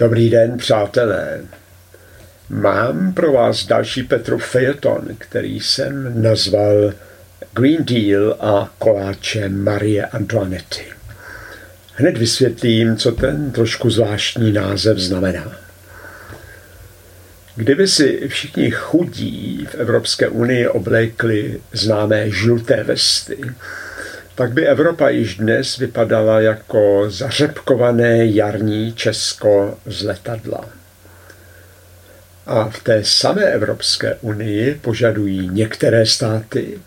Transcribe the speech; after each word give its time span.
Dobrý 0.00 0.30
den, 0.30 0.58
přátelé. 0.58 1.40
Mám 2.48 3.12
pro 3.12 3.32
vás 3.32 3.66
další 3.66 4.02
Petrův 4.02 4.44
fejeton, 4.44 5.08
který 5.18 5.60
jsem 5.60 6.22
nazval 6.22 6.92
Green 7.54 7.84
Deal 7.84 8.36
a 8.40 8.70
koláče 8.78 9.48
Marie 9.48 10.06
Antoinety. 10.06 10.84
Hned 11.94 12.18
vysvětlím, 12.18 12.96
co 12.96 13.12
ten 13.12 13.52
trošku 13.52 13.90
zvláštní 13.90 14.52
název 14.52 14.98
znamená. 14.98 15.56
Kdyby 17.56 17.88
si 17.88 18.28
všichni 18.28 18.70
chudí 18.70 19.68
v 19.70 19.74
Evropské 19.74 20.28
unii 20.28 20.68
oblékli 20.68 21.60
známé 21.72 22.30
žluté 22.30 22.82
vesty, 22.82 23.38
tak 24.34 24.52
by 24.52 24.66
Evropa 24.66 25.08
již 25.08 25.36
dnes 25.36 25.76
vypadala 25.76 26.40
jako 26.40 27.04
zařepkované 27.10 28.26
jarní 28.26 28.92
Česko 28.92 29.78
z 29.86 30.02
letadla. 30.02 30.64
A 32.46 32.68
v 32.70 32.82
té 32.82 33.04
samé 33.04 33.42
Evropské 33.44 34.14
unii 34.20 34.74
požadují 34.82 35.48
některé 35.52 36.06
státy, 36.06 36.78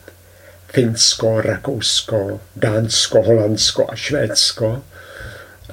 Finsko, 0.73 1.41
Rakousko, 1.41 2.41
Dánsko, 2.55 3.21
Holandsko 3.21 3.85
a 3.89 3.95
Švédsko, 3.95 4.83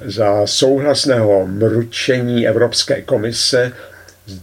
za 0.05 0.47
souhlasného 0.47 1.47
mručení 1.47 2.47
Evropské 2.47 3.01
komise 3.01 3.71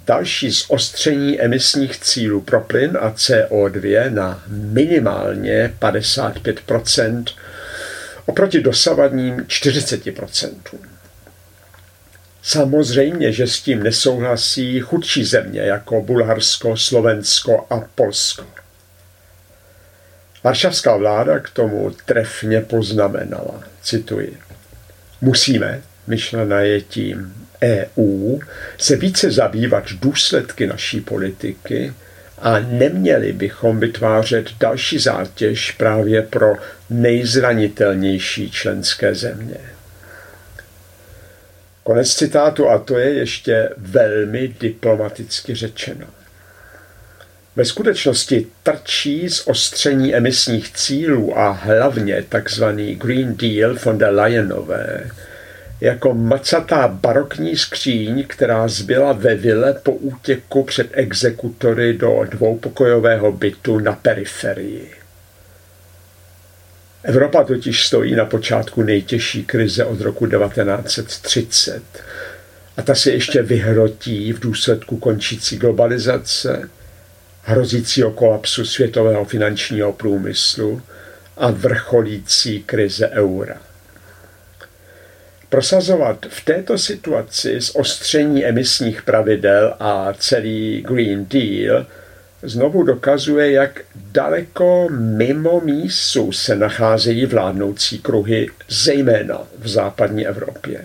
další 0.07 0.51
zostření 0.51 1.41
emisních 1.41 1.99
cílů 2.01 2.41
pro 2.41 2.61
plyn 2.61 2.99
a 3.01 3.11
CO2 3.11 4.15
na 4.15 4.43
minimálně 4.49 5.75
55% 5.81 7.25
oproti 8.27 8.61
dosavadním 8.61 9.37
40% 9.37 10.51
Samozřejmě, 12.43 13.33
že 13.33 13.47
s 13.47 13.61
tím 13.61 13.83
nesouhlasí 13.83 14.81
chudší 14.81 15.25
země 15.25 15.61
jako 15.61 16.03
Bulharsko, 16.03 16.77
Slovensko 16.77 17.67
a 17.71 17.81
Polsko. 17.95 18.45
Varšavská 20.45 20.97
vláda 20.97 21.39
k 21.39 21.51
tomu 21.51 21.91
trefně 22.07 22.61
poznamenala, 22.61 23.63
cituji, 23.83 24.39
musíme, 25.21 25.83
myšlena 26.07 26.61
je 26.61 26.81
tím 26.81 27.48
EU, 27.63 28.39
se 28.79 28.97
více 28.97 29.31
zabývat 29.31 29.85
důsledky 29.93 30.67
naší 30.67 31.01
politiky 31.01 31.93
a 32.39 32.59
neměli 32.59 33.33
bychom 33.33 33.81
vytvářet 33.81 34.51
další 34.61 34.99
zátěž 34.99 35.73
právě 35.73 36.23
pro 36.23 36.57
nejzranitelnější 36.91 38.51
členské 38.51 39.15
země. 39.15 39.61
Konec 41.83 42.15
citátu 42.15 42.69
a 42.69 42.79
to 42.79 42.99
je 42.99 43.15
ještě 43.15 43.71
velmi 43.77 44.55
diplomaticky 44.61 45.55
řečeno. 45.55 46.07
Ve 47.57 47.65
skutečnosti 47.65 48.47
trčí 48.63 49.29
z 49.29 49.47
ostření 49.47 50.15
emisních 50.15 50.73
cílů 50.73 51.39
a 51.39 51.51
hlavně 51.51 52.25
tzv. 52.29 52.65
Green 52.95 53.37
Deal 53.37 53.75
von 53.85 53.99
der 53.99 54.15
Leyenové 54.15 55.11
jako 55.81 56.15
macatá 56.15 56.89
barokní 56.89 57.57
skříň, 57.57 58.25
která 58.27 58.69
zbyla 58.69 59.13
ve 59.13 59.35
vile 59.35 59.75
po 59.75 59.93
útěku 59.93 60.65
před 60.65 60.89
exekutory 60.93 61.95
do 61.95 62.25
dvoupokojového 62.31 63.33
bytu 63.33 63.79
na 63.79 63.93
periferii. 63.93 64.91
Evropa 67.03 67.45
totiž 67.45 67.87
stojí 67.87 68.15
na 68.15 68.25
počátku 68.25 68.83
nejtěžší 68.83 69.45
krize 69.45 69.85
od 69.85 70.01
roku 70.01 70.27
1930 70.27 71.83
a 72.77 72.83
ta 72.83 72.95
se 72.95 73.11
ještě 73.11 73.43
vyhrotí 73.43 74.33
v 74.33 74.41
důsledku 74.41 74.97
končící 74.97 75.57
globalizace, 75.57 76.71
hrozícího 77.43 78.11
kolapsu 78.11 78.65
světového 78.65 79.25
finančního 79.25 79.93
průmyslu 79.93 80.83
a 81.37 81.51
vrcholící 81.51 82.63
krize 82.63 83.09
eura. 83.09 83.68
Prosazovat 85.49 86.27
v 86.29 86.45
této 86.45 86.79
situaci 86.79 87.61
zostření 87.61 88.45
emisních 88.45 89.03
pravidel 89.03 89.75
a 89.81 90.15
celý 90.19 90.85
Green 90.89 91.27
Deal 91.29 91.87
znovu 92.43 92.83
dokazuje, 92.83 93.53
jak 93.53 93.81
daleko 93.95 94.89
mimo 94.91 95.61
mísu 95.61 96.33
se 96.33 96.57
nacházejí 96.57 97.27
vládnoucí 97.27 97.99
kruhy, 97.99 98.49
zejména 98.69 99.43
v 99.59 99.69
západní 99.69 100.27
Evropě. 100.27 100.85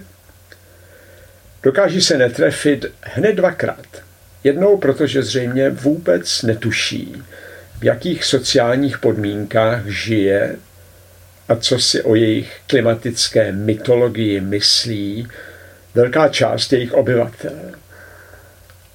Dokáží 1.63 2.01
se 2.01 2.17
netrefit 2.17 2.85
hned 3.01 3.35
dvakrát. 3.35 3.87
Jednou, 4.43 4.77
protože 4.77 5.23
zřejmě 5.23 5.69
vůbec 5.69 6.41
netuší, 6.41 7.23
v 7.79 7.83
jakých 7.83 8.25
sociálních 8.25 8.97
podmínkách 8.97 9.85
žije 9.85 10.55
a 11.53 11.55
co 11.55 11.79
si 11.79 12.01
o 12.01 12.15
jejich 12.15 12.61
klimatické 12.67 13.51
mytologii 13.51 14.41
myslí 14.41 15.27
velká 15.95 16.29
část 16.29 16.73
jejich 16.73 16.93
obyvatel. 16.93 17.71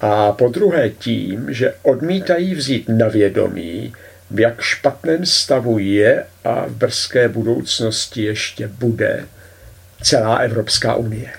A 0.01 0.31
po 0.31 0.47
druhé 0.47 0.89
tím, 0.89 1.53
že 1.53 1.73
odmítají 1.81 2.55
vzít 2.55 2.89
na 2.89 3.07
vědomí, 3.07 3.93
v 4.31 4.39
jak 4.39 4.61
špatném 4.61 5.25
stavu 5.25 5.79
je 5.79 6.25
a 6.43 6.65
v 6.65 6.71
brzké 6.71 7.27
budoucnosti 7.27 8.23
ještě 8.23 8.67
bude 8.67 9.25
celá 10.01 10.35
Evropská 10.35 10.95
unie. 10.95 11.29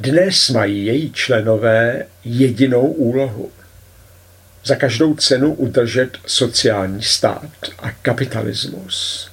Dnes 0.00 0.50
mají 0.50 0.86
její 0.86 1.12
členové 1.12 2.06
jedinou 2.24 2.86
úlohu– 2.86 3.50
za 4.64 4.74
každou 4.74 5.14
cenu 5.14 5.54
udržet 5.54 6.18
sociální 6.26 7.02
stát 7.02 7.50
a 7.78 7.90
kapitalismus. 7.90 9.30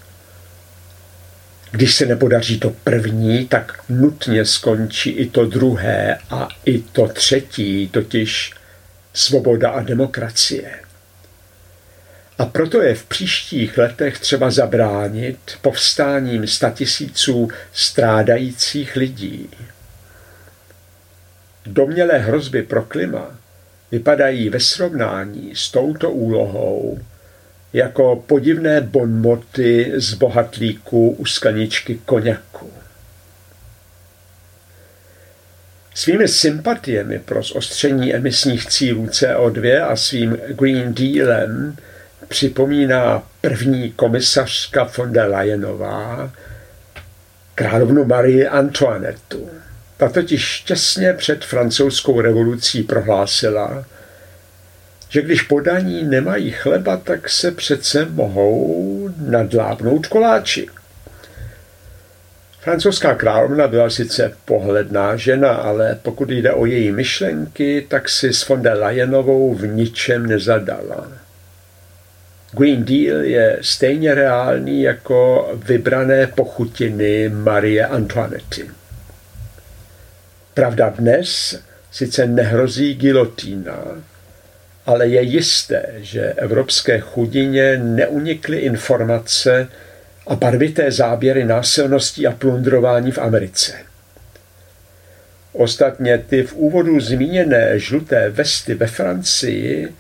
Když 1.72 1.96
se 1.96 2.06
nepodaří 2.06 2.60
to 2.60 2.70
první, 2.70 3.48
tak 3.48 3.84
nutně 3.90 4.46
skončí 4.46 5.10
i 5.10 5.30
to 5.30 5.46
druhé 5.46 6.18
a 6.30 6.48
i 6.66 6.80
to 6.80 7.08
třetí, 7.08 7.90
totiž 7.90 8.54
svoboda 9.14 9.70
a 9.70 9.82
demokracie. 9.82 10.72
A 12.38 12.46
proto 12.46 12.82
je 12.82 12.96
v 12.96 13.06
příštích 13.06 13.78
letech 13.78 14.20
třeba 14.20 14.52
zabránit 14.52 15.38
povstáním 15.62 16.48
statisíců 16.48 17.50
strádajících 17.74 18.96
lidí. 18.96 19.50
Domělé 21.66 22.18
hrozby 22.18 22.64
pro 22.64 22.84
klima 22.84 23.41
vypadají 23.92 24.50
ve 24.50 24.60
srovnání 24.60 25.52
s 25.56 25.72
touto 25.72 26.12
úlohou 26.12 27.00
jako 27.74 28.24
podivné 28.28 28.82
bonmoty 28.82 29.92
z 29.96 30.14
bohatlíku 30.14 31.10
u 31.10 31.26
skleničky 31.26 32.00
koněku. 32.06 32.72
Svými 35.96 36.28
sympatiemi 36.28 37.20
pro 37.20 37.44
zostření 37.44 38.16
emisních 38.16 38.66
cílů 38.66 39.06
CO2 39.06 39.86
a 39.88 39.96
svým 39.96 40.38
Green 40.48 40.94
Dealem 40.94 41.78
připomíná 42.28 43.24
první 43.42 43.92
komisařka 43.92 44.90
von 44.98 45.14
der 45.14 45.30
Leyenová 45.30 46.32
královnu 47.56 48.06
Marie 48.06 48.50
Antoinetu. 48.50 49.50
Ta 50.02 50.10
totiž 50.10 50.62
těsně 50.62 51.14
před 51.14 51.46
francouzskou 51.46 52.22
revolucí 52.22 52.84
prohlásila, 52.84 53.86
že 55.10 55.22
když 55.22 55.42
podaní 55.42 56.04
nemají 56.04 56.52
chleba, 56.52 56.98
tak 56.98 57.30
se 57.30 57.52
přece 57.52 58.06
mohou 58.06 59.10
nadlábnout 59.18 60.08
koláči. 60.08 60.68
Francouzská 62.60 63.16
královna 63.16 63.68
byla 63.68 63.90
sice 63.90 64.34
pohledná 64.46 65.16
žena, 65.16 65.52
ale 65.52 66.00
pokud 66.02 66.30
jde 66.30 66.54
o 66.54 66.66
její 66.66 66.92
myšlenky, 66.92 67.86
tak 67.90 68.10
si 68.10 68.34
s 68.34 68.48
von 68.48 68.62
der 68.62 68.78
Leyenovou 68.78 69.54
v 69.54 69.68
ničem 69.68 70.26
nezadala. 70.26 71.12
Green 72.52 72.86
Deal 72.86 73.22
je 73.22 73.58
stejně 73.62 74.16
reálný 74.16 74.82
jako 74.82 75.50
vybrané 75.66 76.28
pochutiny 76.28 77.30
Marie 77.30 77.88
Antoinety. 77.88 78.81
Pravda 80.54 80.90
dnes 80.90 81.62
sice 81.92 82.28
nehrozí 82.28 82.96
gilotína, 82.96 84.04
ale 84.86 85.08
je 85.08 85.22
jisté, 85.22 85.86
že 85.98 86.34
evropské 86.34 87.00
chudině 87.00 87.78
neunikly 87.78 88.58
informace 88.58 89.68
a 90.28 90.36
barvité 90.36 90.92
záběry 90.92 91.46
násilností 91.46 92.28
a 92.28 92.32
plundrování 92.32 93.12
v 93.12 93.20
Americe. 93.20 93.74
Ostatně 95.54 96.18
ty 96.18 96.44
v 96.44 96.54
úvodu 96.54 97.00
zmíněné 97.00 97.80
žluté 97.80 98.30
vesty 98.30 98.74
ve 98.74 98.88
Francii 98.88 99.94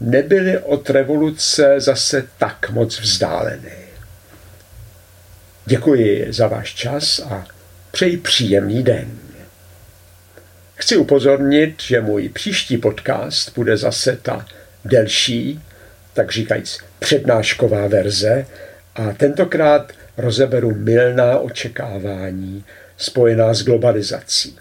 nebyly 0.00 0.58
od 0.58 0.90
revoluce 0.90 1.80
zase 1.80 2.24
tak 2.38 2.70
moc 2.70 3.00
vzdálené. 3.00 3.76
Děkuji 5.66 6.26
za 6.30 6.46
váš 6.46 6.74
čas 6.74 7.20
a 7.20 7.46
přeji 7.90 8.16
příjemný 8.16 8.82
den. 8.82 9.25
Chci 10.76 10.96
upozornit, 10.96 11.82
že 11.82 12.00
můj 12.00 12.28
příští 12.28 12.78
podcast 12.78 13.54
bude 13.54 13.76
zase 13.76 14.18
ta 14.22 14.46
delší, 14.84 15.60
tak 16.14 16.32
říkajíc 16.32 16.78
přednášková 16.98 17.86
verze 17.86 18.46
a 18.94 19.12
tentokrát 19.12 19.92
rozeberu 20.16 20.74
milná 20.74 21.38
očekávání 21.38 22.64
spojená 22.96 23.54
s 23.54 23.64
globalizací. 23.64 24.58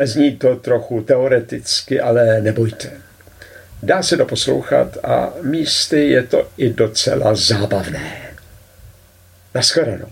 Zní 0.00 0.36
to 0.36 0.56
trochu 0.56 1.02
teoreticky, 1.02 2.00
ale 2.00 2.40
nebojte. 2.40 2.90
Dá 3.82 4.02
se 4.02 4.16
to 4.16 4.24
poslouchat 4.24 4.98
a 5.04 5.32
místy 5.42 6.08
je 6.08 6.22
to 6.22 6.48
i 6.56 6.70
docela 6.70 7.34
zábavné. 7.34 8.34
Naschledanou. 9.54 10.08